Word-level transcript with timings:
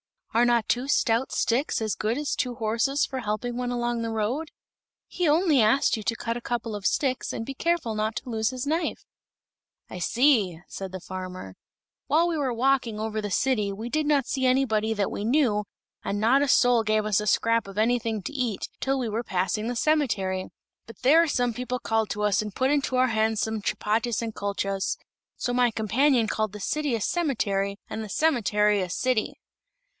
"Are 0.33 0.45
not 0.45 0.67
two 0.69 0.87
stout 0.87 1.31
sticks 1.31 1.79
as 1.81 1.93
good 1.93 2.17
as 2.17 2.33
two 2.35 2.55
horses 2.55 3.05
for 3.05 3.19
helping 3.19 3.55
one 3.57 3.69
along 3.69 3.97
on 3.97 4.01
the 4.01 4.09
road? 4.09 4.49
He 5.07 5.27
only 5.27 5.61
asked 5.61 5.95
you 5.95 6.01
to 6.03 6.15
cut 6.15 6.37
a 6.37 6.41
couple 6.41 6.73
of 6.73 6.87
sticks 6.87 7.33
and 7.33 7.45
be 7.45 7.53
careful 7.53 7.93
not 7.93 8.15
to 8.15 8.29
lose 8.29 8.49
his 8.49 8.65
knife." 8.65 9.05
"I 9.89 9.99
see," 9.99 10.59
said 10.69 10.91
the 10.93 11.01
farmer. 11.01 11.55
"While 12.07 12.29
we 12.29 12.37
were 12.37 12.53
walking 12.53 12.97
over 12.99 13.21
the 13.21 13.29
city 13.29 13.71
we 13.73 13.89
did 13.89 14.07
not 14.07 14.25
see 14.25 14.45
anybody 14.45 14.93
that 14.93 15.11
we 15.11 15.23
knew, 15.23 15.65
and 16.01 16.19
not 16.19 16.41
a 16.41 16.47
soul 16.47 16.81
gave 16.81 17.05
us 17.05 17.19
a 17.19 17.27
scrap 17.27 17.67
of 17.67 17.77
anything 17.77 18.23
to 18.23 18.33
eat, 18.33 18.69
till 18.79 18.97
we 18.97 19.09
were 19.09 19.23
passing 19.23 19.67
the 19.67 19.75
cemetery; 19.75 20.49
but 20.87 20.99
there 21.01 21.27
some 21.27 21.53
people 21.53 21.77
called 21.77 22.09
to 22.11 22.23
us 22.23 22.41
and 22.41 22.55
put 22.55 22.71
into 22.71 22.95
our 22.95 23.09
hands 23.09 23.41
some 23.41 23.61
chapatis 23.61 24.21
and 24.21 24.33
kulchas, 24.33 24.97
so 25.35 25.53
my 25.53 25.69
companion 25.69 26.25
called 26.27 26.53
the 26.53 26.59
city 26.59 26.95
a 26.95 27.01
cemetery, 27.01 27.77
and 27.89 28.01
the 28.03 28.09
cemetery 28.09 28.81
a 28.81 28.89
city." 28.89 29.33